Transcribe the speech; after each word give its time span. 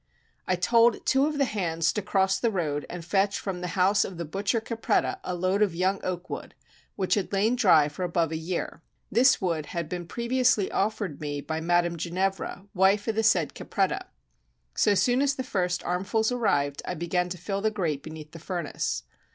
I 0.47 0.55
told 0.55 1.05
two 1.05 1.27
of 1.27 1.37
the 1.37 1.45
hands 1.45 1.93
to 1.93 2.01
cross 2.01 2.39
the 2.39 2.49
road, 2.49 2.87
and 2.89 3.05
fetch 3.05 3.37
from 3.37 3.61
the 3.61 3.67
house 3.77 4.03
of 4.03 4.17
the 4.17 4.25
butcher 4.25 4.59
Capretta 4.59 5.19
a 5.23 5.35
load 5.35 5.61
of 5.61 5.75
young 5.75 6.01
oak 6.03 6.27
wood, 6.27 6.55
which 6.95 7.13
had 7.13 7.31
lain 7.31 7.55
dry 7.55 7.87
for 7.87 8.01
above 8.01 8.31
a 8.31 8.35
year; 8.35 8.81
this 9.11 9.39
wood 9.39 9.67
had 9.67 9.87
been 9.87 10.07
previously 10.07 10.71
offered 10.71 11.21
me 11.21 11.39
by 11.39 11.61
Madame 11.61 11.97
Ginevra, 11.99 12.65
wife 12.73 13.07
of 13.07 13.13
the 13.13 13.21
said 13.21 13.53
Capretta. 13.53 14.07
So 14.73 14.95
soon 14.95 15.21
as 15.21 15.35
the 15.35 15.43
first 15.43 15.83
armfuls 15.83 16.31
arrived, 16.31 16.81
I 16.83 16.95
began 16.95 17.29
to 17.29 17.37
fill 17.37 17.61
the 17.61 17.69
grate 17.69 18.01
beneath 18.01 18.31
the 18.31 18.39
furnace. 18.39 19.03